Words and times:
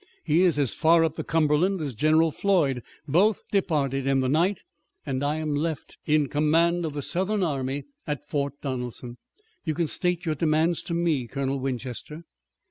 He 0.23 0.41
is 0.41 0.57
as 0.57 0.73
far 0.73 1.03
up 1.05 1.15
the 1.15 1.23
Cumberland 1.23 1.79
as 1.79 1.93
General 1.93 2.31
Floyd. 2.31 2.81
Both 3.07 3.43
departed 3.51 4.07
in 4.07 4.21
the 4.21 4.27
night, 4.27 4.63
and 5.05 5.23
I 5.23 5.35
am 5.35 5.53
left 5.53 5.99
in 6.07 6.25
command 6.27 6.85
of 6.85 6.93
the 6.93 7.03
Southern 7.03 7.43
army 7.43 7.83
at 8.07 8.27
Fort 8.27 8.53
Donelson. 8.63 9.17
You 9.63 9.75
can 9.75 9.85
state 9.85 10.25
your 10.25 10.33
demands 10.33 10.81
to 10.85 10.95
me, 10.95 11.27
Colonel 11.27 11.59
Winchester." 11.59 12.23